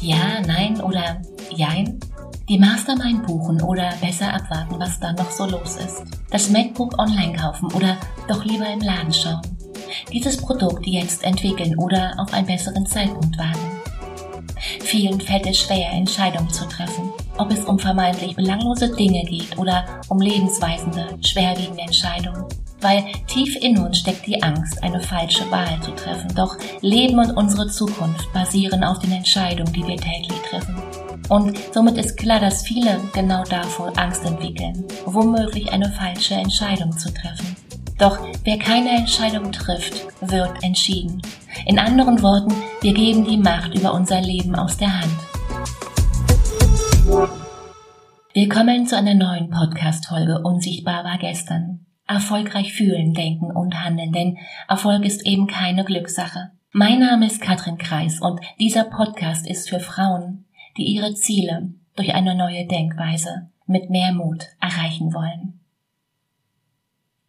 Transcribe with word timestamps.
Ja, 0.00 0.40
nein 0.46 0.80
oder 0.80 1.20
jein? 1.50 1.98
Die 2.48 2.58
Mastermind 2.58 3.26
buchen 3.26 3.60
oder 3.62 3.92
besser 4.00 4.32
abwarten, 4.32 4.78
was 4.78 5.00
da 5.00 5.12
noch 5.12 5.30
so 5.30 5.46
los 5.46 5.76
ist. 5.76 6.02
Das 6.30 6.50
MacBook 6.50 6.96
online 6.98 7.36
kaufen 7.36 7.72
oder 7.72 7.96
doch 8.28 8.44
lieber 8.44 8.68
im 8.68 8.80
Laden 8.80 9.12
schauen. 9.12 9.42
Dieses 10.12 10.36
Produkt 10.36 10.86
jetzt 10.86 11.24
entwickeln 11.24 11.76
oder 11.76 12.14
auf 12.18 12.32
einen 12.32 12.46
besseren 12.46 12.86
Zeitpunkt 12.86 13.36
warten. 13.38 13.80
Vielen 14.80 15.20
fällt 15.20 15.46
es 15.46 15.58
schwer, 15.58 15.90
Entscheidungen 15.90 16.50
zu 16.50 16.66
treffen, 16.68 17.10
ob 17.38 17.50
es 17.50 17.64
um 17.64 17.78
vermeintlich 17.78 18.36
belanglose 18.36 18.94
Dinge 18.94 19.24
geht 19.24 19.58
oder 19.58 19.84
um 20.08 20.20
lebensweisende, 20.20 21.18
schwerwiegende 21.24 21.82
Entscheidungen. 21.82 22.44
Weil 22.86 23.04
tief 23.26 23.56
in 23.60 23.78
uns 23.78 23.98
steckt 23.98 24.28
die 24.28 24.40
Angst, 24.44 24.80
eine 24.80 25.00
falsche 25.00 25.50
Wahl 25.50 25.80
zu 25.80 25.90
treffen. 25.90 26.32
Doch 26.36 26.56
Leben 26.82 27.18
und 27.18 27.32
unsere 27.32 27.66
Zukunft 27.66 28.32
basieren 28.32 28.84
auf 28.84 29.00
den 29.00 29.10
Entscheidungen, 29.10 29.72
die 29.72 29.84
wir 29.84 29.96
täglich 29.96 30.38
treffen. 30.48 30.80
Und 31.28 31.58
somit 31.74 31.98
ist 31.98 32.16
klar, 32.16 32.38
dass 32.38 32.62
viele 32.62 33.00
genau 33.12 33.42
davor 33.42 33.92
Angst 33.96 34.24
entwickeln, 34.24 34.84
womöglich 35.04 35.72
eine 35.72 35.90
falsche 35.90 36.34
Entscheidung 36.34 36.96
zu 36.96 37.12
treffen. 37.12 37.56
Doch 37.98 38.20
wer 38.44 38.56
keine 38.56 38.90
Entscheidung 38.90 39.50
trifft, 39.50 40.06
wird 40.20 40.62
entschieden. 40.62 41.20
In 41.64 41.80
anderen 41.80 42.22
Worten, 42.22 42.54
wir 42.82 42.94
geben 42.94 43.24
die 43.24 43.36
Macht 43.38 43.74
über 43.74 43.94
unser 43.94 44.20
Leben 44.20 44.54
aus 44.54 44.76
der 44.76 45.00
Hand. 45.00 45.16
Willkommen 48.32 48.86
zu 48.86 48.96
einer 48.96 49.14
neuen 49.14 49.50
Podcast-Folge 49.50 50.40
Unsichtbar 50.44 51.02
war 51.02 51.18
gestern. 51.18 51.85
Erfolgreich 52.06 52.72
fühlen, 52.72 53.14
denken 53.14 53.50
und 53.50 53.82
handeln, 53.82 54.12
denn 54.12 54.38
Erfolg 54.68 55.04
ist 55.04 55.26
eben 55.26 55.46
keine 55.46 55.84
Glückssache. 55.84 56.52
Mein 56.70 57.00
Name 57.00 57.26
ist 57.26 57.40
Katrin 57.40 57.78
Kreis 57.78 58.20
und 58.20 58.40
dieser 58.60 58.84
Podcast 58.84 59.46
ist 59.46 59.68
für 59.68 59.80
Frauen, 59.80 60.44
die 60.76 60.84
ihre 60.84 61.14
Ziele 61.14 61.72
durch 61.96 62.14
eine 62.14 62.34
neue 62.34 62.66
Denkweise 62.66 63.50
mit 63.66 63.90
mehr 63.90 64.12
Mut 64.12 64.44
erreichen 64.60 65.12
wollen. 65.12 65.60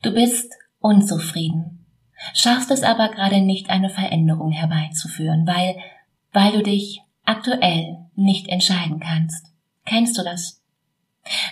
Du 0.04 0.14
bist 0.14 0.54
unzufrieden, 0.80 1.86
schaffst 2.34 2.70
es 2.70 2.84
aber 2.84 3.10
gerade 3.10 3.42
nicht, 3.42 3.70
eine 3.70 3.90
Veränderung 3.90 4.52
herbeizuführen, 4.52 5.48
weil, 5.48 5.76
weil 6.34 6.52
du 6.52 6.62
dich 6.62 7.02
aktuell 7.23 7.98
nicht 8.16 8.48
entscheiden 8.48 9.00
kannst. 9.00 9.48
Kennst 9.86 10.18
du 10.18 10.23
das? 10.23 10.62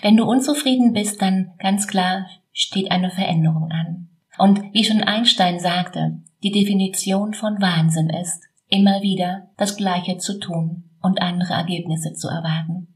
Wenn 0.02 0.16
du 0.16 0.26
unzufrieden 0.26 0.94
bist, 0.94 1.22
dann 1.22 1.54
ganz 1.58 1.88
klar 1.88 2.28
steht 2.56 2.90
eine 2.90 3.12
Veränderung 3.12 3.70
an. 3.70 4.10
Und 4.38 4.74
wie 4.74 4.84
schon 4.84 5.04
Einstein 5.04 5.60
sagte, 5.60 6.22
die 6.42 6.52
Definition 6.52 7.34
von 7.34 7.62
Wahnsinn 7.62 8.10
ist, 8.10 8.42
immer 8.70 9.02
wieder 9.02 9.50
das 9.58 9.76
Gleiche 9.76 10.18
zu 10.18 10.40
tun 10.40 10.90
und 11.02 11.22
andere 11.22 11.54
Ergebnisse 11.54 12.14
zu 12.14 12.28
erwarten. 12.28 12.88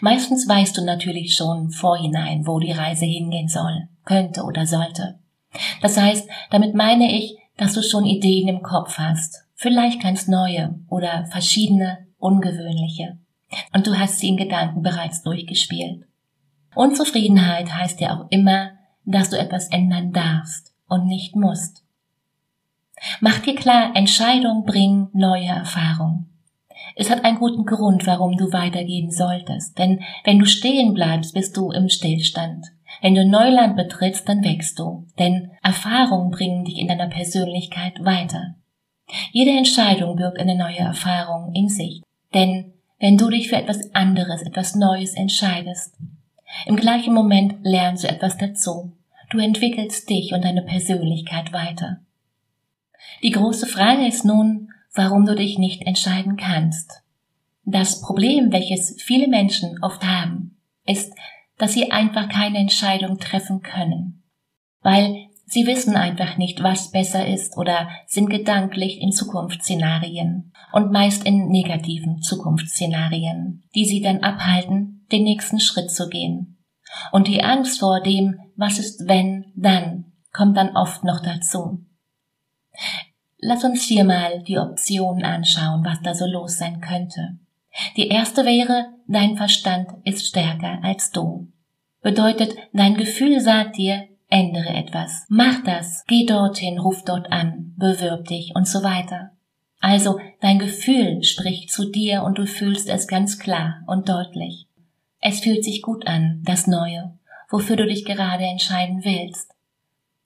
Meistens 0.00 0.48
weißt 0.48 0.76
du 0.76 0.84
natürlich 0.84 1.34
schon 1.34 1.70
vorhinein, 1.70 2.46
wo 2.46 2.60
die 2.60 2.72
Reise 2.72 3.04
hingehen 3.04 3.48
soll, 3.48 3.88
könnte 4.04 4.44
oder 4.44 4.64
sollte. 4.64 5.18
Das 5.82 5.98
heißt, 5.98 6.28
damit 6.50 6.74
meine 6.74 7.12
ich, 7.12 7.36
dass 7.56 7.74
du 7.74 7.82
schon 7.82 8.06
Ideen 8.06 8.48
im 8.48 8.62
Kopf 8.62 8.96
hast, 8.96 9.44
vielleicht 9.54 10.00
ganz 10.00 10.28
neue 10.28 10.78
oder 10.88 11.26
verschiedene, 11.26 12.06
ungewöhnliche. 12.18 13.18
Und 13.74 13.86
du 13.86 13.98
hast 13.98 14.20
sie 14.20 14.28
in 14.28 14.36
Gedanken 14.36 14.82
bereits 14.82 15.22
durchgespielt. 15.22 16.04
Unzufriedenheit 16.74 17.74
heißt 17.74 18.00
ja 18.00 18.16
auch 18.16 18.26
immer, 18.30 18.72
dass 19.04 19.30
du 19.30 19.38
etwas 19.38 19.68
ändern 19.68 20.12
darfst 20.12 20.72
und 20.88 21.06
nicht 21.06 21.36
musst. 21.36 21.84
Mach 23.20 23.38
dir 23.40 23.54
klar, 23.54 23.92
Entscheidungen 23.94 24.64
bringen 24.64 25.08
neue 25.12 25.48
Erfahrungen. 25.48 26.28
Es 26.94 27.10
hat 27.10 27.24
einen 27.24 27.38
guten 27.38 27.64
Grund, 27.64 28.06
warum 28.06 28.36
du 28.36 28.52
weitergehen 28.52 29.10
solltest. 29.10 29.78
Denn 29.78 30.00
wenn 30.24 30.38
du 30.38 30.46
stehen 30.46 30.94
bleibst, 30.94 31.34
bist 31.34 31.56
du 31.56 31.70
im 31.70 31.88
Stillstand. 31.88 32.66
Wenn 33.00 33.14
du 33.14 33.26
Neuland 33.26 33.76
betrittst, 33.76 34.28
dann 34.28 34.44
wächst 34.44 34.78
du. 34.78 35.06
Denn 35.18 35.50
Erfahrungen 35.62 36.30
bringen 36.30 36.64
dich 36.64 36.78
in 36.78 36.88
deiner 36.88 37.08
Persönlichkeit 37.08 38.04
weiter. 38.04 38.54
Jede 39.32 39.50
Entscheidung 39.50 40.16
birgt 40.16 40.38
eine 40.38 40.56
neue 40.56 40.78
Erfahrung 40.78 41.52
in 41.54 41.68
sich. 41.68 42.02
Denn 42.34 42.74
wenn 42.98 43.16
du 43.16 43.30
dich 43.30 43.48
für 43.48 43.56
etwas 43.56 43.94
anderes, 43.94 44.42
etwas 44.42 44.74
Neues 44.74 45.14
entscheidest, 45.14 45.96
im 46.66 46.76
gleichen 46.76 47.14
Moment 47.14 47.56
lernst 47.62 48.04
du 48.04 48.08
etwas 48.08 48.36
dazu. 48.36 48.92
Du 49.30 49.38
entwickelst 49.38 50.08
dich 50.10 50.32
und 50.32 50.44
deine 50.44 50.62
Persönlichkeit 50.62 51.52
weiter. 51.52 52.00
Die 53.22 53.30
große 53.30 53.66
Frage 53.66 54.06
ist 54.06 54.24
nun, 54.24 54.70
warum 54.94 55.24
du 55.24 55.34
dich 55.34 55.58
nicht 55.58 55.82
entscheiden 55.82 56.36
kannst. 56.36 57.02
Das 57.64 58.00
Problem, 58.00 58.52
welches 58.52 59.00
viele 59.00 59.28
Menschen 59.28 59.82
oft 59.82 60.04
haben, 60.04 60.56
ist, 60.84 61.12
dass 61.58 61.72
sie 61.72 61.92
einfach 61.92 62.28
keine 62.28 62.58
Entscheidung 62.58 63.18
treffen 63.18 63.62
können, 63.62 64.22
weil 64.82 65.28
sie 65.46 65.66
wissen 65.66 65.96
einfach 65.96 66.36
nicht, 66.38 66.62
was 66.62 66.90
besser 66.90 67.26
ist 67.26 67.56
oder 67.56 67.88
sind 68.06 68.30
gedanklich 68.30 69.00
in 69.00 69.12
Zukunftsszenarien 69.12 70.52
und 70.72 70.90
meist 70.90 71.24
in 71.24 71.48
negativen 71.48 72.20
Zukunftsszenarien, 72.20 73.62
die 73.74 73.84
sie 73.84 74.00
dann 74.00 74.24
abhalten, 74.24 75.01
den 75.12 75.24
nächsten 75.24 75.60
Schritt 75.60 75.90
zu 75.90 76.08
gehen. 76.08 76.58
Und 77.10 77.28
die 77.28 77.42
Angst 77.42 77.80
vor 77.80 78.00
dem, 78.00 78.38
was 78.56 78.78
ist 78.78 79.08
wenn, 79.08 79.52
dann, 79.56 80.12
kommt 80.32 80.56
dann 80.56 80.76
oft 80.76 81.04
noch 81.04 81.20
dazu. 81.20 81.84
Lass 83.38 83.64
uns 83.64 83.82
hier 83.84 84.04
mal 84.04 84.42
die 84.42 84.58
Optionen 84.58 85.24
anschauen, 85.24 85.84
was 85.84 86.00
da 86.02 86.14
so 86.14 86.26
los 86.26 86.58
sein 86.58 86.80
könnte. 86.80 87.38
Die 87.96 88.08
erste 88.08 88.44
wäre, 88.44 88.92
dein 89.08 89.36
Verstand 89.36 89.88
ist 90.04 90.26
stärker 90.26 90.78
als 90.82 91.10
du. 91.10 91.48
Bedeutet, 92.02 92.54
dein 92.72 92.94
Gefühl 92.94 93.40
sagt 93.40 93.78
dir, 93.78 94.08
ändere 94.28 94.70
etwas, 94.70 95.24
mach 95.28 95.62
das, 95.64 96.04
geh 96.06 96.24
dorthin, 96.24 96.78
ruf 96.78 97.02
dort 97.04 97.30
an, 97.30 97.74
bewirb 97.76 98.26
dich 98.26 98.52
und 98.54 98.66
so 98.66 98.82
weiter. 98.82 99.30
Also 99.80 100.20
dein 100.40 100.58
Gefühl 100.58 101.22
spricht 101.22 101.70
zu 101.70 101.90
dir 101.90 102.22
und 102.22 102.38
du 102.38 102.46
fühlst 102.46 102.88
es 102.88 103.08
ganz 103.08 103.38
klar 103.38 103.82
und 103.86 104.08
deutlich. 104.08 104.68
Es 105.22 105.40
fühlt 105.40 105.64
sich 105.64 105.82
gut 105.82 106.06
an, 106.06 106.42
das 106.44 106.66
Neue, 106.66 107.16
wofür 107.48 107.76
du 107.76 107.86
dich 107.86 108.04
gerade 108.04 108.44
entscheiden 108.44 109.04
willst. 109.04 109.54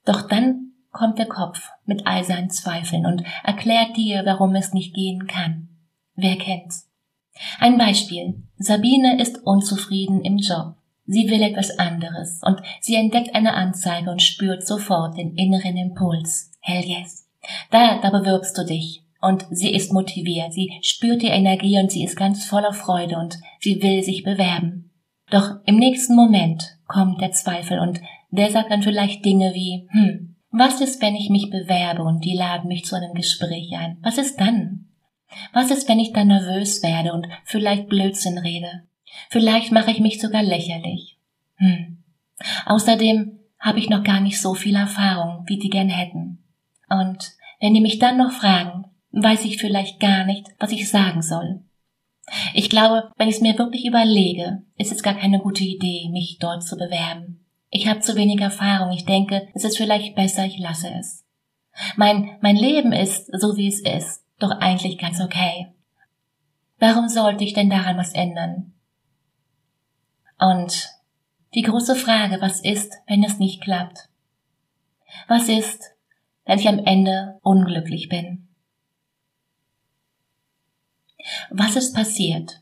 Doch 0.05 0.27
dann 0.27 0.71
kommt 0.91 1.19
der 1.19 1.27
Kopf 1.27 1.69
mit 1.85 2.07
all 2.07 2.23
seinen 2.23 2.49
Zweifeln 2.49 3.05
und 3.05 3.23
erklärt 3.43 3.95
dir, 3.95 4.23
warum 4.25 4.55
es 4.55 4.73
nicht 4.73 4.95
gehen 4.95 5.27
kann. 5.27 5.69
Wer 6.15 6.35
kennt's? 6.37 6.89
Ein 7.59 7.77
Beispiel. 7.77 8.41
Sabine 8.57 9.21
ist 9.21 9.45
unzufrieden 9.45 10.21
im 10.21 10.37
Job. 10.37 10.73
Sie 11.05 11.29
will 11.29 11.43
etwas 11.43 11.77
anderes 11.77 12.41
und 12.43 12.59
sie 12.81 12.95
entdeckt 12.95 13.35
eine 13.35 13.53
Anzeige 13.53 14.09
und 14.09 14.23
spürt 14.23 14.65
sofort 14.65 15.15
den 15.15 15.35
inneren 15.35 15.77
Impuls. 15.77 16.51
Hell 16.59 16.83
yes. 16.83 17.27
Da, 17.69 17.99
da 18.01 18.09
bewirbst 18.09 18.57
du 18.57 18.65
dich. 18.65 19.03
Und 19.21 19.45
sie 19.51 19.73
ist 19.73 19.93
motiviert, 19.93 20.53
sie 20.53 20.73
spürt 20.81 21.21
die 21.21 21.27
Energie 21.27 21.79
und 21.79 21.91
sie 21.91 22.03
ist 22.03 22.15
ganz 22.15 22.45
voller 22.45 22.73
Freude 22.73 23.17
und 23.17 23.37
sie 23.59 23.81
will 23.81 24.03
sich 24.03 24.23
bewerben. 24.23 24.86
Doch 25.29 25.57
im 25.65 25.77
nächsten 25.77 26.15
Moment 26.15 26.77
kommt 26.87 27.21
der 27.21 27.31
Zweifel 27.31 27.79
und 27.79 27.99
der 28.31 28.49
sagt 28.49 28.71
dann 28.71 28.83
vielleicht 28.83 29.25
Dinge 29.25 29.53
wie, 29.53 29.87
hm, 29.91 30.35
was 30.51 30.81
ist, 30.81 31.01
wenn 31.01 31.15
ich 31.15 31.29
mich 31.29 31.49
bewerbe 31.49 32.03
und 32.03 32.23
die 32.23 32.35
laden 32.35 32.67
mich 32.67 32.85
zu 32.85 32.95
einem 32.95 33.13
Gespräch 33.13 33.75
ein? 33.77 33.97
Was 34.01 34.17
ist 34.17 34.39
dann? 34.39 34.85
Was 35.53 35.71
ist, 35.71 35.89
wenn 35.89 35.99
ich 35.99 36.13
dann 36.13 36.27
nervös 36.27 36.81
werde 36.81 37.13
und 37.13 37.27
vielleicht 37.43 37.89
Blödsinn 37.89 38.37
rede? 38.37 38.83
Vielleicht 39.29 39.71
mache 39.71 39.91
ich 39.91 39.99
mich 39.99 40.21
sogar 40.21 40.43
lächerlich. 40.43 41.17
Hm. 41.55 42.03
Außerdem 42.65 43.39
habe 43.59 43.79
ich 43.79 43.89
noch 43.89 44.03
gar 44.03 44.21
nicht 44.21 44.39
so 44.39 44.53
viel 44.53 44.75
Erfahrung, 44.75 45.43
wie 45.47 45.57
die 45.57 45.69
gern 45.69 45.89
hätten. 45.89 46.43
Und 46.89 47.33
wenn 47.59 47.73
die 47.73 47.81
mich 47.81 47.99
dann 47.99 48.17
noch 48.17 48.31
fragen, 48.31 48.85
weiß 49.11 49.45
ich 49.45 49.57
vielleicht 49.57 49.99
gar 49.99 50.25
nicht, 50.25 50.47
was 50.59 50.71
ich 50.71 50.89
sagen 50.89 51.21
soll. 51.21 51.61
Ich 52.53 52.69
glaube, 52.69 53.11
wenn 53.17 53.29
ich 53.29 53.35
es 53.35 53.41
mir 53.41 53.57
wirklich 53.57 53.85
überlege, 53.85 54.63
ist 54.77 54.91
es 54.91 55.03
gar 55.03 55.15
keine 55.15 55.39
gute 55.39 55.63
Idee, 55.63 56.09
mich 56.11 56.37
dort 56.39 56.63
zu 56.63 56.75
bewerben. 56.75 57.45
Ich 57.69 57.87
habe 57.87 57.99
zu 57.99 58.15
wenig 58.15 58.41
Erfahrung. 58.41 58.91
Ich 58.91 59.05
denke, 59.05 59.47
es 59.53 59.63
ist 59.63 59.77
vielleicht 59.77 60.15
besser, 60.15 60.45
ich 60.45 60.57
lasse 60.57 60.89
es. 60.99 61.25
Mein, 61.95 62.37
mein 62.41 62.55
Leben 62.55 62.91
ist 62.91 63.27
so, 63.39 63.55
wie 63.55 63.67
es 63.67 63.81
ist, 63.81 64.25
doch 64.39 64.51
eigentlich 64.51 64.97
ganz 64.97 65.21
okay. 65.21 65.67
Warum 66.79 67.07
sollte 67.07 67.43
ich 67.43 67.53
denn 67.53 67.69
daran 67.69 67.97
was 67.97 68.13
ändern? 68.13 68.73
Und 70.39 70.89
die 71.55 71.61
große 71.63 71.95
Frage, 71.95 72.39
was 72.41 72.61
ist, 72.61 72.93
wenn 73.07 73.23
es 73.23 73.39
nicht 73.39 73.61
klappt? 73.61 74.09
Was 75.27 75.49
ist, 75.49 75.95
wenn 76.45 76.59
ich 76.59 76.67
am 76.67 76.79
Ende 76.79 77.39
unglücklich 77.41 78.09
bin? 78.09 78.46
Was 81.49 81.75
ist 81.75 81.93
passiert? 81.93 82.61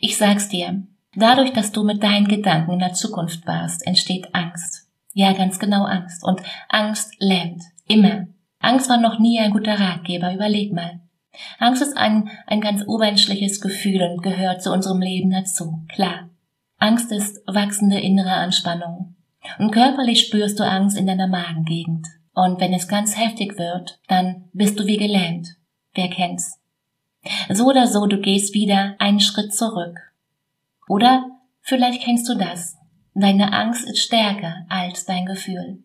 Ich 0.00 0.16
sag's 0.16 0.48
dir, 0.48 0.86
Dadurch, 1.16 1.54
dass 1.54 1.72
du 1.72 1.82
mit 1.82 2.02
deinen 2.02 2.28
Gedanken 2.28 2.72
in 2.72 2.78
der 2.78 2.92
Zukunft 2.92 3.46
warst, 3.46 3.86
entsteht 3.86 4.34
Angst. 4.34 4.86
Ja, 5.14 5.32
ganz 5.32 5.58
genau 5.58 5.84
Angst. 5.84 6.22
Und 6.22 6.42
Angst 6.68 7.14
lähmt. 7.18 7.62
Immer. 7.88 8.26
Angst 8.60 8.90
war 8.90 8.98
noch 8.98 9.18
nie 9.18 9.40
ein 9.40 9.50
guter 9.50 9.80
Ratgeber. 9.80 10.34
Überleg 10.34 10.74
mal. 10.74 11.00
Angst 11.58 11.80
ist 11.80 11.96
ein, 11.96 12.28
ein 12.46 12.60
ganz 12.60 12.82
urmenschliches 12.86 13.62
Gefühl 13.62 14.02
und 14.02 14.22
gehört 14.22 14.62
zu 14.62 14.70
unserem 14.72 15.00
Leben 15.00 15.30
dazu, 15.30 15.84
klar. 15.88 16.28
Angst 16.78 17.10
ist 17.12 17.40
wachsende 17.46 17.98
innere 17.98 18.32
Anspannung. 18.32 19.16
Und 19.58 19.70
körperlich 19.70 20.26
spürst 20.26 20.60
du 20.60 20.64
Angst 20.64 20.98
in 20.98 21.06
deiner 21.06 21.28
Magengegend. 21.28 22.06
Und 22.34 22.60
wenn 22.60 22.74
es 22.74 22.88
ganz 22.88 23.16
heftig 23.16 23.58
wird, 23.58 24.00
dann 24.06 24.50
bist 24.52 24.78
du 24.78 24.86
wie 24.86 24.98
gelähmt. 24.98 25.48
Wer 25.94 26.10
kennt's? 26.10 26.58
So 27.50 27.66
oder 27.66 27.86
so, 27.86 28.06
du 28.06 28.20
gehst 28.20 28.54
wieder 28.54 28.94
einen 28.98 29.20
Schritt 29.20 29.54
zurück. 29.54 29.98
Oder 30.88 31.24
vielleicht 31.62 32.02
kennst 32.02 32.28
du 32.28 32.34
das. 32.34 32.76
Deine 33.14 33.52
Angst 33.52 33.86
ist 33.86 33.98
stärker 33.98 34.66
als 34.68 35.04
dein 35.04 35.26
Gefühl. 35.26 35.82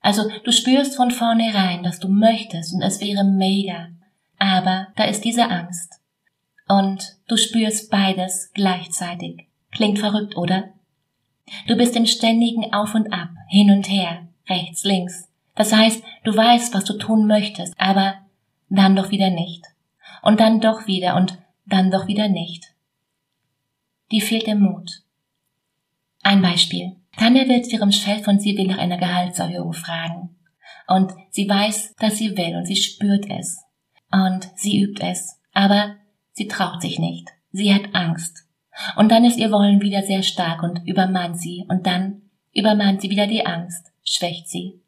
Also 0.00 0.30
du 0.44 0.52
spürst 0.52 0.96
von 0.96 1.10
vornherein, 1.10 1.82
dass 1.82 1.98
du 1.98 2.08
möchtest 2.08 2.74
und 2.74 2.82
es 2.82 3.00
wäre 3.00 3.24
mega. 3.24 3.88
Aber 4.38 4.88
da 4.96 5.04
ist 5.04 5.24
diese 5.24 5.50
Angst. 5.50 6.00
Und 6.68 7.16
du 7.26 7.36
spürst 7.36 7.90
beides 7.90 8.50
gleichzeitig. 8.54 9.48
Klingt 9.72 9.98
verrückt, 9.98 10.36
oder? 10.36 10.70
Du 11.66 11.76
bist 11.76 11.96
im 11.96 12.06
ständigen 12.06 12.72
Auf 12.72 12.94
und 12.94 13.12
Ab, 13.12 13.30
hin 13.48 13.70
und 13.70 13.88
her, 13.88 14.28
rechts, 14.48 14.84
links. 14.84 15.28
Das 15.56 15.72
heißt, 15.72 16.02
du 16.24 16.34
weißt, 16.34 16.72
was 16.74 16.84
du 16.84 16.94
tun 16.94 17.26
möchtest, 17.26 17.74
aber 17.78 18.14
dann 18.68 18.96
doch 18.96 19.10
wieder 19.10 19.30
nicht. 19.30 19.64
Und 20.22 20.40
dann 20.40 20.60
doch 20.60 20.86
wieder 20.86 21.16
und 21.16 21.38
dann 21.66 21.90
doch 21.90 22.06
wieder 22.06 22.28
nicht. 22.28 22.74
Die 24.10 24.20
fehlt 24.20 24.46
der 24.46 24.56
Mut. 24.56 25.02
Ein 26.22 26.42
Beispiel. 26.42 26.96
Tanja 27.16 27.48
wird 27.48 27.72
ihrem 27.72 27.90
und 28.26 28.42
sie 28.42 28.56
will 28.56 28.66
nach 28.66 28.78
einer 28.78 28.98
Gehaltserhöhung 28.98 29.72
fragen. 29.72 30.36
Und 30.86 31.12
sie 31.30 31.48
weiß, 31.48 31.94
dass 31.96 32.16
sie 32.18 32.36
will 32.36 32.56
und 32.56 32.66
sie 32.66 32.76
spürt 32.76 33.26
es. 33.30 33.62
Und 34.10 34.50
sie 34.56 34.82
übt 34.82 35.04
es. 35.06 35.38
Aber 35.52 35.96
sie 36.32 36.48
traut 36.48 36.82
sich 36.82 36.98
nicht. 36.98 37.28
Sie 37.52 37.72
hat 37.72 37.94
Angst. 37.94 38.46
Und 38.96 39.10
dann 39.10 39.24
ist 39.24 39.38
ihr 39.38 39.50
Wollen 39.50 39.80
wieder 39.80 40.02
sehr 40.02 40.22
stark 40.22 40.62
und 40.62 40.86
übermannt 40.86 41.38
sie. 41.38 41.64
Und 41.68 41.86
dann 41.86 42.22
übermannt 42.52 43.00
sie 43.00 43.10
wieder 43.10 43.26
die 43.26 43.46
Angst, 43.46 43.92
schwächt 44.04 44.48
sie. 44.48 44.80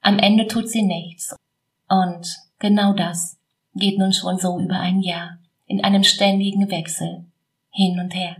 Am 0.00 0.18
Ende 0.18 0.46
tut 0.46 0.68
sie 0.68 0.82
nichts. 0.82 1.34
Und 1.88 2.36
genau 2.58 2.92
das 2.92 3.39
geht 3.74 3.98
nun 3.98 4.12
schon 4.12 4.38
so 4.38 4.58
über 4.58 4.78
ein 4.78 5.00
Jahr 5.00 5.38
in 5.66 5.84
einem 5.84 6.04
ständigen 6.04 6.70
Wechsel 6.70 7.24
hin 7.70 7.98
und 8.00 8.14
her. 8.14 8.36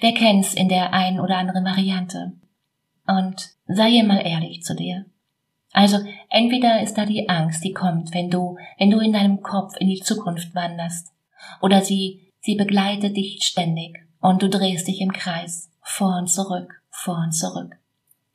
Wer 0.00 0.14
kennt's 0.14 0.54
in 0.54 0.68
der 0.68 0.92
ein 0.92 1.20
oder 1.20 1.36
anderen 1.36 1.64
Variante? 1.64 2.32
Und 3.06 3.50
sei 3.66 4.02
mal 4.02 4.26
ehrlich 4.26 4.62
zu 4.62 4.74
dir. 4.74 5.04
Also 5.72 5.98
entweder 6.30 6.82
ist 6.82 6.94
da 6.94 7.04
die 7.04 7.28
Angst, 7.28 7.62
die 7.62 7.72
kommt, 7.72 8.14
wenn 8.14 8.30
du, 8.30 8.56
wenn 8.78 8.90
du 8.90 8.98
in 8.98 9.12
deinem 9.12 9.42
Kopf 9.42 9.74
in 9.78 9.88
die 9.88 10.00
Zukunft 10.00 10.54
wanderst, 10.54 11.12
oder 11.60 11.82
sie, 11.82 12.32
sie 12.40 12.54
begleitet 12.54 13.16
dich 13.16 13.44
ständig 13.44 13.98
und 14.20 14.42
du 14.42 14.48
drehst 14.48 14.88
dich 14.88 15.00
im 15.00 15.12
Kreis, 15.12 15.70
vor 15.82 16.16
und 16.16 16.28
zurück, 16.28 16.82
vor 16.88 17.18
und 17.18 17.32
zurück. 17.32 17.76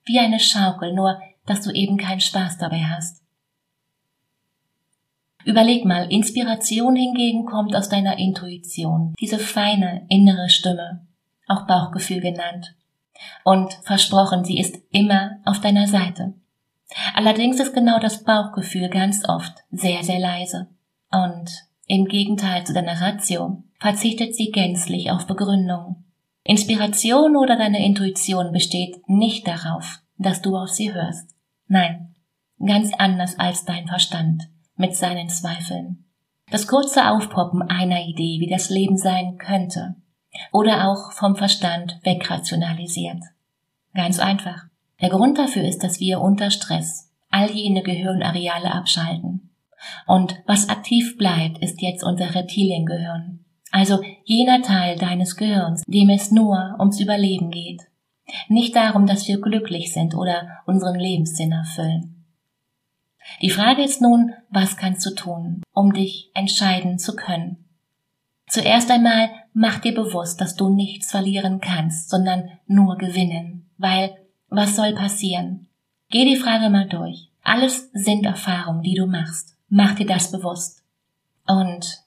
Wie 0.06 0.20
eine 0.20 0.40
Schaukel, 0.40 0.94
nur 0.94 1.20
dass 1.46 1.62
du 1.62 1.72
eben 1.72 1.98
keinen 1.98 2.22
Spaß 2.22 2.60
dabei 2.60 2.84
hast. 2.84 3.22
Überleg 5.46 5.86
mal, 5.86 6.12
Inspiration 6.12 6.96
hingegen 6.96 7.46
kommt 7.46 7.76
aus 7.76 7.90
deiner 7.90 8.18
Intuition, 8.18 9.14
diese 9.20 9.40
feine 9.40 10.06
innere 10.10 10.50
Stimme, 10.50 11.06
auch 11.48 11.66
Bauchgefühl 11.68 12.22
genannt. 12.22 12.76
Und 13.44 13.74
versprochen, 13.84 14.44
sie 14.44 14.60
ist 14.60 14.78
immer 14.92 15.38
auf 15.46 15.60
deiner 15.60 15.88
Seite. 15.88 16.34
Allerdings 17.14 17.60
ist 17.60 17.74
genau 17.74 18.00
das 18.00 18.24
Bauchgefühl 18.24 18.90
ganz 18.90 19.28
oft 19.28 19.54
sehr, 19.72 20.04
sehr 20.04 20.20
leise. 20.20 20.68
Und 21.12 21.50
im 21.88 22.06
Gegenteil 22.06 22.66
zu 22.66 22.74
deiner 22.74 23.00
Ratio 23.00 23.64
verzichtet 23.80 24.36
sie 24.36 24.52
gänzlich 24.52 25.12
auf 25.12 25.28
Begründung. 25.28 26.04
Inspiration 26.44 27.36
oder 27.36 27.56
deine 27.56 27.86
Intuition 27.86 28.52
besteht 28.52 29.08
nicht 29.08 29.48
darauf, 29.48 30.00
dass 30.18 30.42
du 30.42 30.58
auf 30.58 30.70
sie 30.70 30.94
hörst. 30.94 31.36
Nein, 31.68 32.16
ganz 32.64 32.92
anders 32.98 33.38
als 33.38 33.66
dein 33.66 33.88
Verstand 33.88 34.50
mit 34.82 34.98
seinen 34.98 35.30
Zweifeln. 35.30 36.04
Das 36.50 36.68
kurze 36.68 37.10
Aufpoppen 37.10 37.62
einer 37.62 38.02
Idee, 38.02 38.42
wie 38.42 38.50
das 38.50 38.70
Leben 38.70 38.98
sein 38.98 39.38
könnte, 39.38 39.96
oder 40.52 40.90
auch 40.90 41.14
vom 41.14 41.38
Verstand 41.38 42.00
wegrationalisiert. 42.04 43.24
Ganz 43.94 44.20
einfach. 44.20 44.66
Der 45.00 45.10
Grund 45.10 45.38
dafür 45.38 45.64
ist, 45.64 45.84
dass 45.84 46.00
wir 46.00 46.20
unter 46.20 46.52
Stress 46.52 47.10
all 47.30 47.50
jene 47.50 47.82
Gehirnareale 47.82 48.72
abschalten. 48.72 49.50
Und 50.06 50.36
was 50.46 50.70
aktiv 50.70 51.18
bleibt, 51.18 51.60
ist 51.60 51.82
jetzt 51.82 52.04
unser 52.04 52.36
Reptiliengehirn. 52.36 53.40
Also 53.72 54.02
jener 54.26 54.62
Teil 54.62 54.98
deines 54.98 55.38
Gehirns, 55.38 55.84
dem 55.88 56.10
es 56.10 56.32
nur 56.32 56.76
ums 56.78 57.00
Überleben 57.00 57.50
geht. 57.50 57.82
Nicht 58.50 58.76
darum, 58.76 59.08
dass 59.08 59.28
wir 59.28 59.40
glücklich 59.40 59.94
sind 59.94 60.14
oder 60.16 60.60
unseren 60.66 61.00
Lebenssinn 61.00 61.54
erfüllen. 61.54 62.21
Die 63.42 63.50
Frage 63.50 63.84
ist 63.84 64.02
nun, 64.02 64.34
was 64.50 64.78
kannst 64.78 65.06
du 65.06 65.16
tun, 65.16 65.62
um 65.74 65.94
dich 65.94 66.32
entscheiden 66.34 67.00
zu 67.00 67.16
können? 67.16 67.66
Zuerst 68.48 68.92
einmal 68.92 69.30
mach 69.54 69.80
dir 69.80 69.94
bewusst, 69.94 70.42
dass 70.42 70.56
du 70.56 70.70
nichts 70.70 71.12
verlieren 71.12 71.62
kannst, 71.62 72.10
sondern 72.10 72.50
nur 72.68 72.98
gewinnen. 72.98 73.70
Weil, 73.78 74.16
was 74.50 74.76
soll 74.76 74.94
passieren? 74.94 75.68
Geh 76.10 76.26
die 76.26 76.36
Frage 76.36 76.70
mal 76.70 76.88
durch. 76.90 77.30
Alles 77.44 77.90
sind 77.94 78.26
Erfahrungen, 78.26 78.84
die 78.84 78.96
du 78.96 79.08
machst. 79.08 79.56
Mach 79.70 79.96
dir 79.96 80.06
das 80.06 80.32
bewusst. 80.32 80.84
Und 81.48 82.04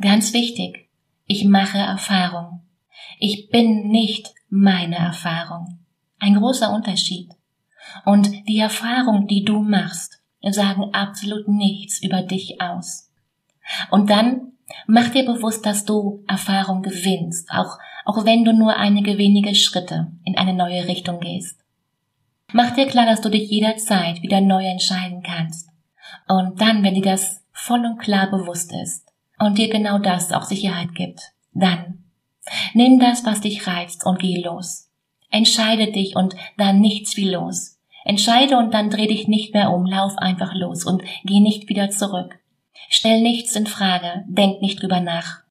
ganz 0.00 0.32
wichtig, 0.32 0.88
ich 1.26 1.44
mache 1.44 1.78
Erfahrung. 1.78 2.62
Ich 3.18 3.50
bin 3.50 3.88
nicht 3.88 4.34
meine 4.48 4.96
Erfahrung. 4.96 5.78
Ein 6.18 6.36
großer 6.36 6.72
Unterschied. 6.72 7.30
Und 8.04 8.30
die 8.48 8.58
Erfahrung, 8.58 9.26
die 9.26 9.44
du 9.44 9.60
machst, 9.60 10.20
sagen 10.50 10.92
absolut 10.92 11.48
nichts 11.48 12.02
über 12.02 12.22
dich 12.22 12.60
aus. 12.60 13.10
Und 13.90 14.10
dann 14.10 14.52
Mach 14.86 15.08
dir 15.10 15.24
bewusst, 15.24 15.64
dass 15.66 15.84
du 15.84 16.24
Erfahrung 16.26 16.82
gewinnst, 16.82 17.50
auch, 17.50 17.78
auch 18.04 18.24
wenn 18.24 18.44
du 18.44 18.52
nur 18.52 18.76
einige 18.76 19.18
wenige 19.18 19.54
Schritte 19.54 20.12
in 20.24 20.36
eine 20.36 20.54
neue 20.54 20.86
Richtung 20.88 21.20
gehst. 21.20 21.58
Mach 22.52 22.74
dir 22.74 22.86
klar, 22.86 23.06
dass 23.06 23.20
du 23.20 23.28
dich 23.28 23.50
jederzeit 23.50 24.22
wieder 24.22 24.40
neu 24.40 24.64
entscheiden 24.64 25.22
kannst. 25.22 25.68
Und 26.28 26.60
dann, 26.60 26.82
wenn 26.82 26.94
dir 26.94 27.02
das 27.02 27.42
voll 27.52 27.84
und 27.84 27.98
klar 27.98 28.30
bewusst 28.30 28.72
ist 28.72 29.06
und 29.38 29.58
dir 29.58 29.68
genau 29.68 29.98
das 29.98 30.32
auch 30.32 30.44
Sicherheit 30.44 30.94
gibt, 30.94 31.32
dann 31.54 32.04
nimm 32.74 32.98
das, 32.98 33.24
was 33.24 33.40
dich 33.40 33.66
reizt 33.66 34.04
und 34.04 34.18
geh 34.18 34.42
los. 34.42 34.90
Entscheide 35.30 35.90
dich 35.92 36.16
und 36.16 36.34
dann 36.58 36.80
nichts 36.80 37.16
wie 37.16 37.30
los. 37.30 37.78
Entscheide 38.04 38.58
und 38.58 38.72
dann 38.74 38.90
dreh 38.90 39.06
dich 39.06 39.28
nicht 39.28 39.54
mehr 39.54 39.72
um, 39.72 39.86
lauf 39.86 40.16
einfach 40.18 40.54
los 40.54 40.84
und 40.84 41.02
geh 41.24 41.40
nicht 41.40 41.68
wieder 41.68 41.90
zurück. 41.90 42.38
Stell 42.88 43.20
nichts 43.20 43.54
in 43.56 43.66
Frage, 43.66 44.24
denk 44.26 44.60
nicht 44.60 44.82
drüber 44.82 45.00
nach. 45.00 45.42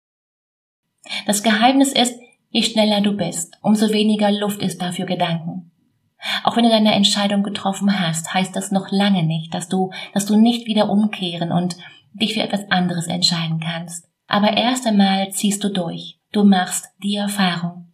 Das 1.25 1.43
Geheimnis 1.43 1.91
ist, 1.93 2.19
je 2.49 2.63
schneller 2.63 3.01
du 3.01 3.13
bist, 3.13 3.57
umso 3.61 3.89
weniger 3.89 4.31
Luft 4.31 4.61
ist 4.61 4.81
dafür 4.81 5.05
Gedanken. 5.05 5.71
Auch 6.43 6.55
wenn 6.55 6.63
du 6.63 6.69
deine 6.69 6.93
Entscheidung 6.93 7.41
getroffen 7.41 7.99
hast, 7.99 8.33
heißt 8.33 8.55
das 8.55 8.71
noch 8.71 8.91
lange 8.91 9.23
nicht, 9.23 9.53
dass 9.53 9.69
du, 9.69 9.91
dass 10.13 10.25
du 10.25 10.35
nicht 10.35 10.67
wieder 10.67 10.89
umkehren 10.89 11.51
und 11.51 11.77
dich 12.13 12.33
für 12.33 12.41
etwas 12.43 12.69
anderes 12.69 13.07
entscheiden 13.07 13.59
kannst. 13.59 14.07
Aber 14.27 14.55
erst 14.55 14.85
einmal 14.85 15.31
ziehst 15.31 15.63
du 15.63 15.69
durch. 15.69 16.19
Du 16.31 16.43
machst 16.43 16.89
die 17.03 17.15
Erfahrung. 17.15 17.91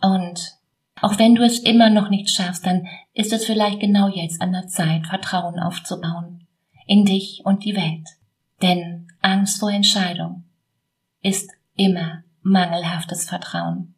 Und 0.00 0.54
auch 1.00 1.18
wenn 1.18 1.34
du 1.34 1.42
es 1.42 1.58
immer 1.58 1.90
noch 1.90 2.08
nicht 2.08 2.30
schaffst, 2.30 2.66
dann 2.66 2.86
ist 3.14 3.32
es 3.32 3.46
vielleicht 3.46 3.80
genau 3.80 4.08
jetzt 4.08 4.42
an 4.42 4.52
der 4.52 4.66
Zeit, 4.66 5.06
Vertrauen 5.06 5.58
aufzubauen. 5.58 6.46
In 6.86 7.04
dich 7.04 7.42
und 7.44 7.64
die 7.64 7.76
Welt. 7.76 8.06
Denn 8.60 9.08
Angst 9.22 9.60
vor 9.60 9.70
Entscheidung 9.70 10.44
ist 11.22 11.50
immer 11.76 12.24
mangelhaftes 12.42 13.24
Vertrauen. 13.24 13.94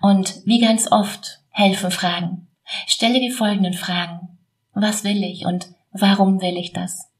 Und 0.00 0.42
wie 0.44 0.60
ganz 0.60 0.90
oft 0.92 1.40
helfen 1.50 1.90
Fragen. 1.90 2.46
Stelle 2.86 3.18
die 3.18 3.30
folgenden 3.30 3.74
Fragen. 3.74 4.38
Was 4.72 5.02
will 5.02 5.24
ich 5.24 5.44
und 5.44 5.68
warum 5.90 6.40
will 6.40 6.56
ich 6.56 6.72
das? 6.72 7.10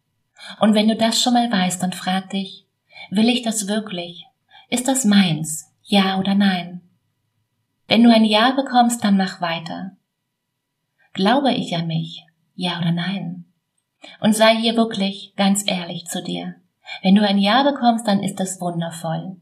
Und 0.60 0.74
wenn 0.74 0.88
du 0.88 0.96
das 0.96 1.20
schon 1.20 1.34
mal 1.34 1.50
weißt, 1.50 1.82
dann 1.82 1.92
frag 1.92 2.30
dich, 2.30 2.66
will 3.10 3.28
ich 3.28 3.42
das 3.42 3.66
wirklich? 3.66 4.26
Ist 4.68 4.88
das 4.88 5.04
meins? 5.04 5.72
Ja 5.82 6.18
oder 6.18 6.34
nein? 6.34 6.80
Wenn 7.88 8.04
du 8.04 8.14
ein 8.14 8.24
Ja 8.24 8.52
bekommst, 8.52 9.02
dann 9.02 9.16
mach 9.16 9.40
weiter. 9.40 9.96
Glaube 11.12 11.52
ich 11.52 11.74
an 11.74 11.86
mich? 11.86 12.24
Ja 12.54 12.78
oder 12.78 12.92
nein? 12.92 13.46
Und 14.20 14.34
sei 14.34 14.56
hier 14.56 14.76
wirklich 14.76 15.34
ganz 15.36 15.64
ehrlich 15.66 16.06
zu 16.06 16.22
dir. 16.22 16.54
Wenn 17.02 17.14
du 17.14 17.26
ein 17.26 17.38
Ja 17.38 17.62
bekommst, 17.62 18.06
dann 18.06 18.22
ist 18.22 18.40
das 18.40 18.60
wundervoll. 18.60 19.36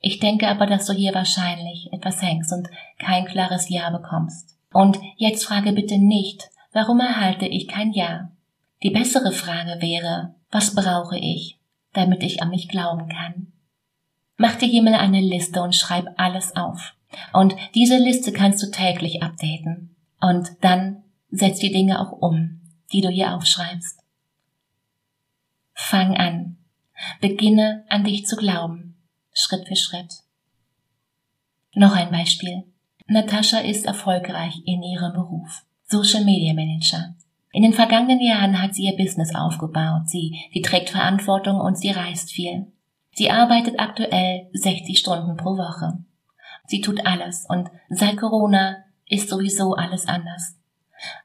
Ich 0.00 0.18
denke 0.18 0.48
aber, 0.48 0.66
dass 0.66 0.86
du 0.86 0.92
hier 0.92 1.14
wahrscheinlich 1.14 1.92
etwas 1.92 2.20
hängst 2.22 2.52
und 2.52 2.68
kein 2.98 3.24
klares 3.24 3.68
Ja 3.68 3.90
bekommst. 3.90 4.56
Und 4.72 4.98
jetzt 5.16 5.44
frage 5.44 5.72
bitte 5.72 5.98
nicht, 5.98 6.50
warum 6.72 7.00
erhalte 7.00 7.46
ich 7.46 7.68
kein 7.68 7.92
Ja? 7.92 8.30
Die 8.82 8.90
bessere 8.90 9.32
Frage 9.32 9.80
wäre, 9.80 10.34
was 10.50 10.74
brauche 10.74 11.18
ich, 11.18 11.58
damit 11.92 12.22
ich 12.22 12.42
an 12.42 12.50
mich 12.50 12.68
glauben 12.68 13.08
kann? 13.08 13.52
Mach 14.36 14.56
dir 14.56 14.66
hier 14.66 14.82
mal 14.82 14.94
eine 14.94 15.20
Liste 15.20 15.62
und 15.62 15.74
schreib 15.74 16.06
alles 16.16 16.56
auf. 16.56 16.94
Und 17.32 17.54
diese 17.74 17.96
Liste 17.96 18.32
kannst 18.32 18.62
du 18.62 18.70
täglich 18.70 19.22
updaten. 19.22 19.94
Und 20.20 20.50
dann 20.62 21.04
setz 21.32 21.58
die 21.58 21.72
Dinge 21.72 22.00
auch 22.00 22.12
um, 22.12 22.60
die 22.92 23.00
du 23.00 23.08
hier 23.08 23.34
aufschreibst. 23.34 23.98
Fang 25.72 26.16
an. 26.16 26.58
Beginne 27.20 27.84
an 27.88 28.04
dich 28.04 28.26
zu 28.26 28.36
glauben. 28.36 28.96
Schritt 29.32 29.66
für 29.66 29.76
Schritt. 29.76 30.22
Noch 31.74 31.96
ein 31.96 32.10
Beispiel. 32.10 32.64
Natascha 33.06 33.58
ist 33.58 33.86
erfolgreich 33.86 34.62
in 34.66 34.82
ihrem 34.82 35.12
Beruf. 35.14 35.64
Social 35.84 36.24
Media 36.24 36.52
Manager. 36.52 37.14
In 37.52 37.62
den 37.62 37.72
vergangenen 37.72 38.20
Jahren 38.20 38.62
hat 38.62 38.74
sie 38.74 38.84
ihr 38.84 38.96
Business 38.96 39.34
aufgebaut. 39.34 40.08
Sie, 40.08 40.38
sie 40.52 40.62
trägt 40.62 40.90
Verantwortung 40.90 41.60
und 41.60 41.76
sie 41.76 41.90
reist 41.90 42.32
viel. 42.32 42.70
Sie 43.14 43.30
arbeitet 43.30 43.78
aktuell 43.78 44.48
60 44.52 44.98
Stunden 44.98 45.36
pro 45.36 45.56
Woche. 45.56 45.98
Sie 46.66 46.80
tut 46.80 47.04
alles 47.04 47.44
und 47.48 47.70
seit 47.90 48.16
Corona 48.16 48.84
ist 49.06 49.28
sowieso 49.28 49.74
alles 49.74 50.06
anders. 50.06 50.56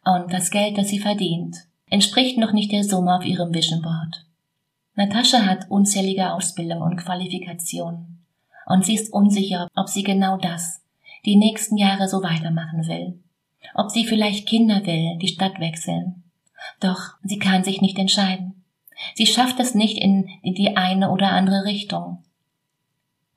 Und 0.03 0.31
das 0.33 0.49
Geld, 0.51 0.77
das 0.77 0.89
sie 0.89 0.99
verdient, 0.99 1.57
entspricht 1.89 2.37
noch 2.37 2.53
nicht 2.53 2.71
der 2.71 2.83
Summe 2.83 3.15
auf 3.15 3.25
ihrem 3.25 3.53
Vision 3.53 3.81
Board. 3.81 4.25
Natascha 4.95 5.45
hat 5.45 5.69
unzählige 5.69 6.33
Ausbildung 6.33 6.81
und 6.81 6.97
Qualifikationen. 6.97 8.25
Und 8.65 8.85
sie 8.85 8.95
ist 8.95 9.13
unsicher, 9.13 9.67
ob 9.75 9.87
sie 9.87 10.03
genau 10.03 10.37
das 10.37 10.81
die 11.25 11.35
nächsten 11.35 11.77
Jahre 11.77 12.07
so 12.07 12.23
weitermachen 12.23 12.87
will. 12.87 13.19
Ob 13.73 13.91
sie 13.91 14.05
vielleicht 14.05 14.47
Kinder 14.47 14.85
will, 14.85 15.17
die 15.19 15.27
Stadt 15.27 15.59
wechseln. 15.59 16.23
Doch 16.79 17.15
sie 17.23 17.37
kann 17.37 17.63
sich 17.63 17.81
nicht 17.81 17.99
entscheiden. 17.99 18.63
Sie 19.13 19.27
schafft 19.27 19.59
es 19.59 19.75
nicht 19.75 19.97
in, 19.97 20.27
in 20.41 20.55
die 20.55 20.75
eine 20.75 21.11
oder 21.11 21.31
andere 21.31 21.65
Richtung. 21.65 22.23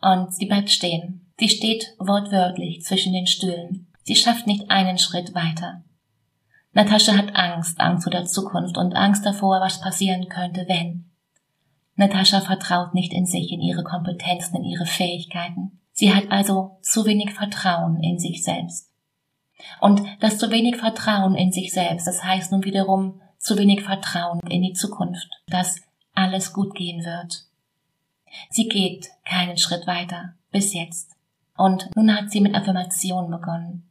Und 0.00 0.34
sie 0.34 0.46
bleibt 0.46 0.70
stehen. 0.70 1.26
Sie 1.38 1.48
steht 1.48 1.94
wortwörtlich 1.98 2.82
zwischen 2.82 3.12
den 3.12 3.26
Stühlen. 3.26 3.86
Sie 4.02 4.16
schafft 4.16 4.46
nicht 4.46 4.70
einen 4.70 4.98
Schritt 4.98 5.34
weiter. 5.34 5.82
Natascha 6.72 7.16
hat 7.16 7.34
Angst, 7.34 7.80
Angst 7.80 8.04
vor 8.04 8.12
der 8.12 8.26
Zukunft 8.26 8.78
und 8.78 8.94
Angst 8.94 9.26
davor, 9.26 9.60
was 9.60 9.80
passieren 9.80 10.28
könnte, 10.28 10.66
wenn. 10.68 11.10
Natascha 11.96 12.40
vertraut 12.40 12.94
nicht 12.94 13.12
in 13.12 13.26
sich, 13.26 13.52
in 13.52 13.60
ihre 13.60 13.82
Kompetenzen, 13.82 14.56
in 14.56 14.64
ihre 14.64 14.86
Fähigkeiten. 14.86 15.80
Sie 15.92 16.14
hat 16.14 16.30
also 16.30 16.78
zu 16.82 17.04
wenig 17.04 17.32
Vertrauen 17.34 18.02
in 18.02 18.18
sich 18.18 18.42
selbst. 18.42 18.90
Und 19.80 20.02
das 20.20 20.38
zu 20.38 20.50
wenig 20.50 20.76
Vertrauen 20.76 21.34
in 21.34 21.52
sich 21.52 21.72
selbst, 21.72 22.06
das 22.06 22.24
heißt 22.24 22.52
nun 22.52 22.64
wiederum 22.64 23.20
zu 23.38 23.58
wenig 23.58 23.82
Vertrauen 23.82 24.40
in 24.48 24.62
die 24.62 24.72
Zukunft, 24.72 25.28
dass 25.48 25.82
alles 26.14 26.52
gut 26.52 26.74
gehen 26.74 27.04
wird. 27.04 27.44
Sie 28.48 28.68
geht 28.68 29.10
keinen 29.24 29.58
Schritt 29.58 29.86
weiter, 29.86 30.34
bis 30.50 30.72
jetzt. 30.72 31.16
Und 31.56 31.90
nun 31.94 32.14
hat 32.14 32.30
sie 32.30 32.40
mit 32.40 32.54
Affirmation 32.54 33.30
begonnen. 33.30 33.90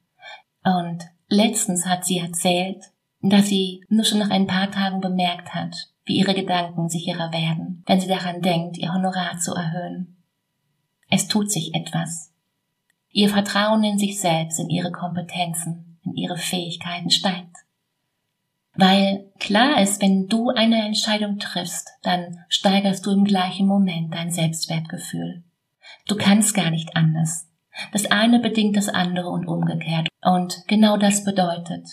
Und 0.64 1.04
letztens 1.30 1.86
hat 1.86 2.06
sie 2.06 2.20
erzählt, 2.20 2.84
dass 3.22 3.48
sie 3.48 3.84
nur 3.90 4.06
schon 4.06 4.20
nach 4.20 4.30
ein 4.30 4.48
paar 4.48 4.72
Tagen 4.72 5.02
bemerkt 5.02 5.54
hat, 5.54 5.76
wie 6.06 6.18
ihre 6.18 6.34
Gedanken 6.34 6.90
sicherer 6.90 7.32
werden, 7.32 7.84
wenn 7.86 8.00
sie 8.00 8.08
daran 8.08 8.42
denkt, 8.42 8.78
ihr 8.78 8.94
Honorar 8.94 9.38
zu 9.38 9.54
erhöhen. 9.54 10.18
Es 11.10 11.28
tut 11.28 11.52
sich 11.52 11.74
etwas. 11.74 12.34
Ihr 13.12 13.30
Vertrauen 13.30 13.84
in 13.84 13.98
sich 13.98 14.20
selbst, 14.20 14.60
in 14.60 14.70
ihre 14.70 14.92
Kompetenzen, 14.92 16.00
in 16.04 16.16
ihre 16.16 16.38
Fähigkeiten 16.38 17.10
steigt. 17.10 17.56
Weil 18.76 19.32
klar 19.40 19.82
ist, 19.82 20.02
wenn 20.02 20.28
du 20.28 20.50
eine 20.50 20.86
Entscheidung 20.86 21.40
triffst, 21.40 21.90
dann 22.04 22.46
steigerst 22.48 23.06
du 23.06 23.12
im 23.12 23.26
gleichen 23.26 23.68
Moment 23.68 24.14
dein 24.14 24.32
Selbstwertgefühl. 24.32 25.44
Du 26.08 26.16
kannst 26.16 26.54
gar 26.54 26.70
nicht 26.70 26.96
anders. 26.96 27.49
Das 27.92 28.06
eine 28.06 28.40
bedingt 28.40 28.78
das 28.78 28.90
andere 28.90 29.30
und 29.30 29.48
umgekehrt. 29.48 30.08
Und 30.22 30.64
genau 30.68 30.98
das 30.98 31.24
bedeutet, 31.24 31.88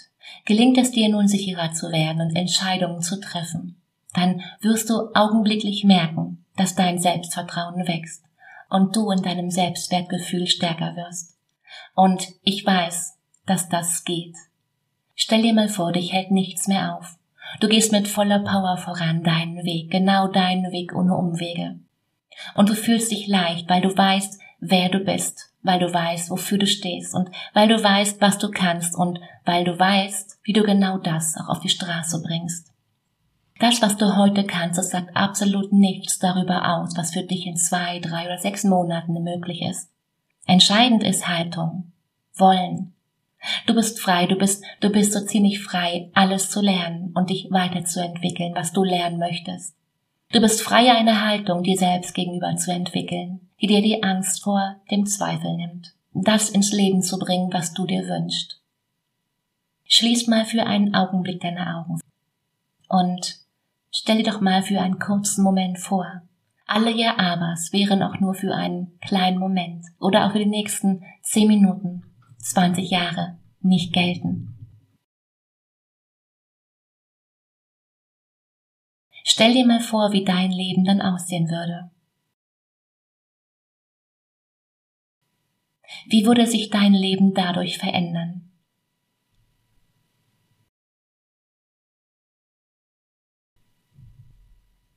gelingt 0.45 0.79
es 0.79 0.91
dir 0.91 1.09
nun 1.09 1.29
sicherer 1.29 1.73
zu 1.73 1.93
werden 1.93 2.21
und 2.21 2.37
Entscheidungen 2.37 3.03
zu 3.03 3.21
treffen, 3.21 3.81
dann 4.15 4.43
wirst 4.61 4.91
du 4.91 5.11
augenblicklich 5.15 5.85
merken, 5.85 6.45
dass 6.57 6.75
dein 6.75 6.99
Selbstvertrauen 6.99 7.87
wächst 7.87 8.25
und 8.71 8.97
du 8.97 9.11
in 9.11 9.23
deinem 9.23 9.51
Selbstwertgefühl 9.51 10.47
stärker 10.47 10.97
wirst. 10.97 11.37
Und 11.95 12.29
ich 12.43 12.65
weiß, 12.65 13.19
dass 13.47 13.69
das 13.69 14.05
geht. 14.05 14.35
Stell 15.15 15.43
dir 15.43 15.55
mal 15.55 15.69
vor, 15.69 15.93
dich 15.93 16.13
hält 16.13 16.31
nichts 16.31 16.67
mehr 16.67 16.97
auf. 16.97 17.17
Du 17.61 17.69
gehst 17.69 17.93
mit 17.93 18.09
voller 18.09 18.41
Power 18.41 18.77
voran 18.77 19.23
deinen 19.23 19.65
Weg, 19.65 19.91
genau 19.91 20.29
deinen 20.29 20.73
Weg 20.73 20.95
ohne 20.95 21.17
Umwege. 21.17 21.79
Und 22.55 22.69
du 22.69 22.75
fühlst 22.75 23.11
dich 23.11 23.27
leicht, 23.27 23.69
weil 23.69 23.81
du 23.81 23.97
weißt, 23.97 24.41
wer 24.71 24.89
du 24.89 25.01
bist, 25.01 25.53
weil 25.63 25.79
du 25.79 25.93
weißt, 25.93 26.31
wofür 26.31 26.59
du 26.59 26.67
stehst 26.67 27.15
und 27.15 27.31
weil 27.55 27.69
du 27.69 27.83
weißt, 27.83 28.21
was 28.21 28.39
du 28.39 28.51
kannst 28.51 28.95
und 28.97 29.21
weil 29.45 29.65
du 29.65 29.79
weißt, 29.79 30.39
wie 30.45 30.53
du 30.53 30.63
genau 30.63 30.99
das 30.99 31.37
auch 31.37 31.49
auf 31.49 31.61
die 31.61 31.69
Straße 31.69 32.23
bringst. 32.23 32.73
Das, 33.59 33.81
was 33.81 33.97
du 33.97 34.17
heute 34.17 34.45
kannst, 34.45 34.79
das 34.79 34.91
sagt 34.91 35.17
absolut 35.17 35.73
nichts 35.73 36.19
darüber 36.19 36.77
aus, 36.77 36.97
was 36.97 37.13
für 37.13 37.23
dich 37.23 37.47
in 37.47 37.57
zwei, 37.57 38.01
drei 38.01 38.27
oder 38.27 38.39
sechs 38.39 38.65
Monaten 38.65 39.15
möglich 39.23 39.63
ist. 39.63 39.91
Entscheidend 40.47 41.03
ist 41.03 41.27
Haltung, 41.27 41.93
Wollen. 42.35 42.93
Du 43.67 43.75
bist 43.75 44.01
frei, 44.01 44.27
du 44.27 44.37
bist, 44.37 44.65
du 44.81 44.91
bist 44.91 45.13
so 45.13 45.25
ziemlich 45.25 45.63
frei, 45.63 46.11
alles 46.15 46.51
zu 46.51 46.61
lernen 46.61 47.13
und 47.15 47.31
dich 47.31 47.49
weiterzuentwickeln, 47.51 48.55
was 48.55 48.73
du 48.73 48.85
lernen 48.85 49.19
möchtest. 49.19 49.75
Du 50.37 50.43
bist 50.43 50.61
frei, 50.61 50.93
eine 50.93 51.25
Haltung 51.27 51.63
dir 51.63 51.79
selbst 51.79 52.15
gegenüber 52.15 52.55
zu 52.57 52.71
entwickeln, 52.71 53.49
die 53.59 53.69
dir 53.69 53.81
die 53.81 54.03
Angst 54.03 54.43
vor 54.43 54.77
dem 54.91 55.07
Zweifel 55.07 55.57
nimmt, 55.57 55.95
das 56.13 56.51
ins 56.51 56.73
Leben 56.73 57.01
zu 57.01 57.19
bringen, 57.19 57.51
was 57.55 57.73
du 57.73 57.87
dir 57.87 58.07
wünschst. 58.07 58.61
Schließ 59.87 60.27
mal 60.27 60.45
für 60.45 60.67
einen 60.67 60.95
Augenblick 60.95 61.41
deine 61.41 61.75
Augen 61.75 62.01
und 62.91 63.39
Stell 63.91 64.19
dir 64.19 64.31
doch 64.31 64.43
mal 64.43 64.61
für 64.61 64.79
einen 64.79 64.99
kurzen 64.99 65.43
Moment 65.43 65.79
vor. 65.79 66.21
Alle 66.67 66.91
Ja-Abers 66.91 67.73
wären 67.73 68.03
auch 68.03 68.21
nur 68.21 68.35
für 68.35 68.55
einen 68.55 68.99
kleinen 69.01 69.39
Moment 69.39 69.87
oder 69.99 70.27
auch 70.27 70.33
für 70.33 70.41
die 70.41 70.45
nächsten 70.45 71.03
zehn 71.23 71.49
Minuten, 71.49 72.03
20 72.41 72.91
Jahre 72.91 73.39
nicht 73.63 73.95
gelten. 73.95 74.56
Stell 79.29 79.55
dir 79.55 79.67
mal 79.67 79.81
vor, 79.81 80.13
wie 80.13 80.25
dein 80.25 80.53
Leben 80.53 80.85
dann 80.85 81.03
aussehen 81.03 81.49
würde. 81.51 81.91
Wie 86.07 86.25
würde 86.25 86.47
sich 86.47 86.71
dein 86.71 86.95
Leben 86.95 87.35
dadurch 87.35 87.77
verändern? 87.79 88.53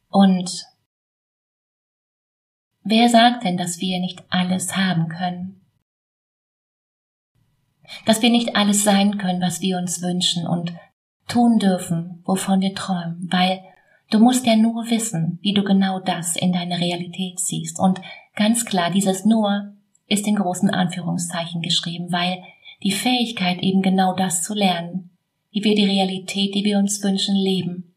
Und 0.09 0.67
wer 2.83 3.09
sagt 3.09 3.45
denn, 3.45 3.57
dass 3.57 3.79
wir 3.79 3.99
nicht 3.99 4.23
alles 4.29 4.77
haben 4.77 5.09
können? 5.09 5.65
Dass 8.05 8.21
wir 8.21 8.29
nicht 8.29 8.55
alles 8.55 8.83
sein 8.83 9.17
können, 9.17 9.41
was 9.41 9.59
wir 9.61 9.79
uns 9.79 10.03
wünschen 10.03 10.45
und 10.45 10.71
tun 11.27 11.57
dürfen, 11.57 12.21
wovon 12.25 12.61
wir 12.61 12.75
träumen, 12.75 13.27
weil 13.31 13.63
du 14.09 14.19
musst 14.19 14.45
ja 14.45 14.55
nur 14.55 14.89
wissen, 14.89 15.39
wie 15.41 15.53
du 15.53 15.63
genau 15.63 15.99
das 15.99 16.35
in 16.35 16.51
deine 16.51 16.79
Realität 16.79 17.39
ziehst. 17.39 17.79
Und 17.79 18.01
ganz 18.35 18.65
klar, 18.65 18.91
dieses 18.91 19.25
nur 19.25 19.73
ist 20.07 20.27
in 20.27 20.35
großen 20.35 20.69
Anführungszeichen 20.69 21.61
geschrieben, 21.61 22.11
weil 22.11 22.43
die 22.83 22.91
Fähigkeit 22.91 23.61
eben 23.61 23.81
genau 23.81 24.15
das 24.15 24.41
zu 24.41 24.53
lernen, 24.53 25.11
wie 25.51 25.63
wir 25.63 25.75
die 25.75 25.85
Realität, 25.85 26.55
die 26.55 26.63
wir 26.63 26.77
uns 26.77 27.03
wünschen, 27.03 27.35
leben, 27.35 27.93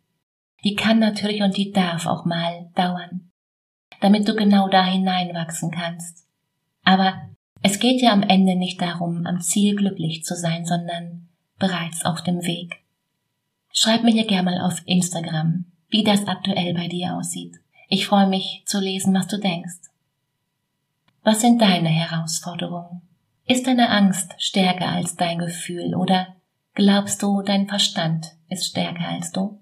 die 0.65 0.75
kann 0.75 0.99
natürlich 0.99 1.43
und 1.43 1.57
die 1.57 1.73
darf 1.73 2.07
auch 2.07 2.25
mal 2.25 2.71
dauern, 2.75 3.31
damit 4.01 4.29
du 4.29 4.35
genau 4.35 4.69
da 4.69 4.85
hineinwachsen 4.85 5.71
kannst. 5.71 6.27
Aber 6.85 7.15
es 7.63 7.79
geht 7.79 8.01
ja 8.03 8.13
am 8.13 8.23
Ende 8.23 8.57
nicht 8.57 8.81
darum, 8.81 9.27
am 9.27 9.41
Ziel 9.41 9.77
glücklich 9.77 10.25
zu 10.25 10.35
sein, 10.35 10.65
sondern 10.65 11.29
bereits 11.59 12.05
auf 12.05 12.23
dem 12.23 12.43
Weg. 12.45 12.83
Schreib 13.73 14.03
mir 14.03 14.13
hier 14.13 14.27
gerne 14.27 14.51
mal 14.51 14.61
auf 14.61 14.83
Instagram, 14.85 15.65
wie 15.93 16.03
das 16.03 16.27
aktuell 16.27 16.75
bei 16.75 16.89
dir 16.89 17.15
aussieht. 17.15 17.61
Ich 17.89 18.07
freue 18.07 18.27
mich 18.27 18.63
zu 18.65 18.81
lesen, 18.81 19.15
was 19.15 19.27
du 19.27 19.39
denkst. 19.39 19.91
Was 21.23 21.43
sind 21.43 21.61
deine 21.61 21.91
Herausforderungen? 21.91 23.03
Ist 23.47 23.67
deine 23.67 23.91
Angst 23.91 24.33
stärker 24.39 24.89
als 24.89 25.17
dein 25.17 25.39
Gefühl 25.39 25.95
oder 25.95 26.35
glaubst 26.75 27.23
du, 27.23 27.43
dein 27.43 27.69
Verstand 27.69 28.33
ist 28.49 28.67
stärker 28.67 29.07
als 29.07 29.31
du? 29.33 29.61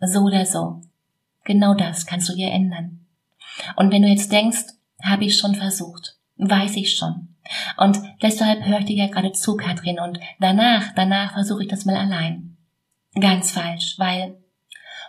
So 0.00 0.20
oder 0.20 0.44
so. 0.44 0.82
Genau 1.44 1.74
das 1.74 2.04
kannst 2.04 2.28
du 2.28 2.34
dir 2.34 2.50
ändern. 2.50 3.06
Und 3.76 3.90
wenn 3.90 4.02
du 4.02 4.08
jetzt 4.08 4.30
denkst, 4.30 4.66
habe 5.02 5.24
ich 5.24 5.38
schon 5.38 5.54
versucht, 5.54 6.18
weiß 6.36 6.76
ich 6.76 6.96
schon. 6.96 7.34
Und 7.78 7.98
deshalb 8.20 8.66
höre 8.66 8.80
ich 8.80 8.86
dir 8.86 8.96
ja 8.96 9.06
gerade 9.06 9.32
zu, 9.32 9.56
Katrin, 9.56 9.98
und 9.98 10.18
danach, 10.40 10.92
danach 10.94 11.32
versuche 11.32 11.62
ich 11.62 11.68
das 11.68 11.86
mal 11.86 11.96
allein. 11.96 12.55
Ganz 13.18 13.50
falsch, 13.50 13.94
weil 13.98 14.36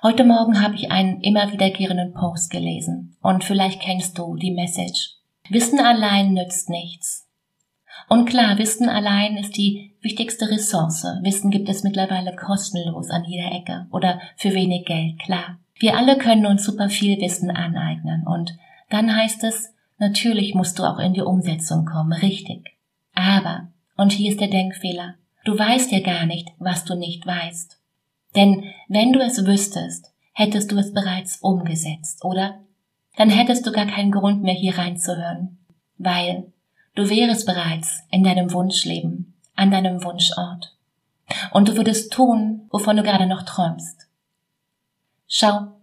heute 0.01 0.23
Morgen 0.23 0.61
habe 0.61 0.75
ich 0.75 0.91
einen 0.91 1.19
immer 1.19 1.51
wiederkehrenden 1.51 2.13
Post 2.13 2.49
gelesen 2.49 3.17
und 3.21 3.43
vielleicht 3.43 3.81
kennst 3.81 4.17
du 4.17 4.37
die 4.37 4.51
Message. 4.51 5.15
Wissen 5.49 5.81
allein 5.81 6.31
nützt 6.31 6.69
nichts. 6.69 7.27
Und 8.07 8.25
klar, 8.25 8.57
Wissen 8.59 8.87
allein 8.87 9.35
ist 9.35 9.57
die 9.57 9.97
wichtigste 9.99 10.49
Ressource. 10.49 11.03
Wissen 11.21 11.51
gibt 11.51 11.67
es 11.67 11.83
mittlerweile 11.83 12.33
kostenlos 12.33 13.09
an 13.09 13.25
jeder 13.25 13.51
Ecke 13.51 13.87
oder 13.91 14.21
für 14.37 14.53
wenig 14.53 14.85
Geld, 14.85 15.19
klar. 15.19 15.59
Wir 15.77 15.97
alle 15.97 16.17
können 16.17 16.45
uns 16.45 16.63
super 16.63 16.87
viel 16.87 17.19
Wissen 17.19 17.51
aneignen 17.51 18.25
und 18.25 18.57
dann 18.89 19.13
heißt 19.13 19.43
es, 19.43 19.73
natürlich 19.97 20.55
musst 20.55 20.79
du 20.79 20.83
auch 20.83 20.99
in 20.99 21.13
die 21.13 21.23
Umsetzung 21.23 21.83
kommen, 21.83 22.13
richtig. 22.13 22.77
Aber, 23.13 23.67
und 23.97 24.13
hier 24.13 24.31
ist 24.31 24.39
der 24.39 24.47
Denkfehler, 24.47 25.15
du 25.43 25.59
weißt 25.59 25.91
ja 25.91 25.99
gar 25.99 26.25
nicht, 26.25 26.47
was 26.57 26.85
du 26.85 26.95
nicht 26.95 27.27
weißt. 27.27 27.77
Denn 28.35 28.65
wenn 28.87 29.13
du 29.13 29.19
es 29.19 29.45
wüsstest, 29.45 30.11
hättest 30.33 30.71
du 30.71 30.77
es 30.77 30.93
bereits 30.93 31.37
umgesetzt, 31.41 32.23
oder? 32.23 32.59
Dann 33.15 33.29
hättest 33.29 33.65
du 33.65 33.71
gar 33.71 33.87
keinen 33.87 34.11
Grund 34.11 34.43
mehr 34.43 34.53
hier 34.53 34.77
reinzuhören, 34.77 35.57
weil 35.97 36.51
du 36.93 37.09
wärest 37.09 37.45
bereits 37.45 38.01
in 38.11 38.23
deinem 38.23 38.51
Wunschleben, 38.53 39.33
an 39.55 39.71
deinem 39.71 40.03
Wunschort. 40.03 40.75
Und 41.51 41.67
du 41.67 41.75
würdest 41.75 42.13
tun, 42.13 42.67
wovon 42.69 42.97
du 42.97 43.03
gerade 43.03 43.25
noch 43.25 43.43
träumst. 43.43 44.07
Schau, 45.27 45.73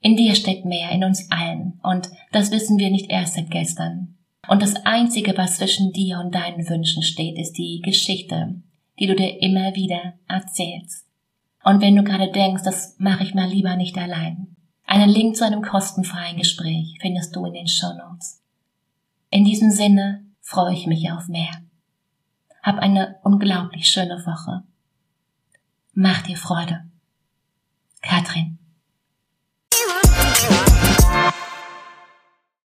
in 0.00 0.16
dir 0.16 0.34
steckt 0.34 0.64
mehr, 0.64 0.90
in 0.90 1.04
uns 1.04 1.30
allen, 1.30 1.78
und 1.82 2.10
das 2.32 2.50
wissen 2.50 2.78
wir 2.78 2.90
nicht 2.90 3.10
erst 3.10 3.34
seit 3.34 3.50
gestern. 3.50 4.16
Und 4.48 4.62
das 4.62 4.74
Einzige, 4.84 5.36
was 5.36 5.58
zwischen 5.58 5.92
dir 5.92 6.18
und 6.18 6.34
deinen 6.34 6.68
Wünschen 6.68 7.02
steht, 7.02 7.38
ist 7.38 7.52
die 7.52 7.80
Geschichte, 7.82 8.56
die 8.98 9.06
du 9.06 9.14
dir 9.14 9.40
immer 9.40 9.74
wieder 9.76 10.14
erzählst. 10.26 11.06
Und 11.62 11.80
wenn 11.80 11.96
du 11.96 12.02
gerade 12.02 12.30
denkst, 12.30 12.62
das 12.64 12.96
mache 12.98 13.22
ich 13.22 13.34
mal 13.34 13.48
lieber 13.48 13.76
nicht 13.76 13.96
allein, 13.98 14.56
einen 14.86 15.08
Link 15.08 15.36
zu 15.36 15.44
einem 15.44 15.62
kostenfreien 15.62 16.36
Gespräch 16.36 16.98
findest 17.00 17.36
du 17.36 17.44
in 17.44 17.52
den 17.52 17.68
Show 17.68 17.92
Notes. 17.92 18.42
In 19.30 19.44
diesem 19.44 19.70
Sinne 19.70 20.24
freue 20.40 20.74
ich 20.74 20.86
mich 20.86 21.12
auf 21.12 21.28
mehr. 21.28 21.62
Hab 22.62 22.78
eine 22.78 23.16
unglaublich 23.22 23.86
schöne 23.86 24.26
Woche. 24.26 24.64
Mach 25.94 26.22
dir 26.22 26.36
Freude. 26.36 26.84
Katrin. 28.02 28.58